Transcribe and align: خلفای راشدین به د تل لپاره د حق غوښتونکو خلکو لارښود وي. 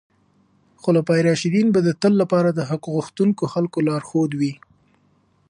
خلفای 0.83 1.21
راشدین 1.27 1.67
به 1.73 1.79
د 1.87 1.89
تل 2.01 2.13
لپاره 2.21 2.49
د 2.53 2.59
حق 2.69 2.83
غوښتونکو 2.95 3.43
خلکو 3.53 3.77
لارښود 3.87 4.31
وي. 4.39 4.53